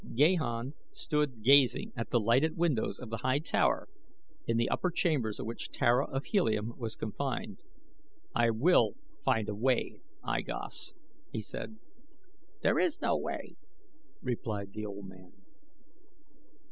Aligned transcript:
Gahan 0.15 0.73
stood 0.91 1.43
gazing 1.43 1.93
at 1.95 2.09
the 2.09 2.19
lighted 2.19 2.57
windows 2.57 2.97
of 2.97 3.11
the 3.11 3.17
high 3.19 3.37
tower 3.37 3.87
in 4.47 4.57
the 4.57 4.67
upper 4.67 4.89
chambers 4.89 5.37
of 5.39 5.45
which 5.45 5.69
Tara 5.69 6.05
of 6.07 6.25
Helium 6.25 6.73
was 6.75 6.95
confined. 6.95 7.59
"I 8.33 8.49
will 8.49 8.95
find 9.23 9.47
a 9.47 9.53
way, 9.53 9.99
I 10.23 10.41
Gos," 10.41 10.93
he 11.31 11.39
said. 11.39 11.77
"There 12.63 12.79
is 12.79 12.99
no 12.99 13.15
way," 13.15 13.57
replied 14.23 14.73
the 14.73 14.87
old 14.87 15.07
man. 15.07 15.33